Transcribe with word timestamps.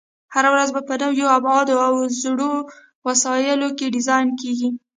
هره 0.33 0.49
ورځ 0.55 0.69
به 0.75 0.81
په 0.87 0.93
نویو 1.01 1.33
ابعادو 1.37 1.75
او 1.87 1.93
زړو 2.21 2.53
وسایلو 3.07 3.67
کې 3.77 3.93
ډیزاین 3.95 4.27
کېږي. 4.41 4.69